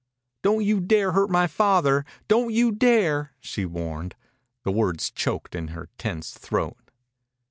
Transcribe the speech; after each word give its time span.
"Don't 0.41 0.63
you 0.65 0.79
dare 0.79 1.11
hurt 1.11 1.29
my 1.29 1.45
father! 1.45 2.05
Don't 2.27 2.51
you 2.51 2.71
dare!" 2.71 3.33
she 3.39 3.65
warned. 3.67 4.15
The 4.63 4.71
words 4.71 5.11
choked 5.11 5.53
in 5.53 5.67
her 5.67 5.89
tense 5.99 6.31
throat. 6.31 6.79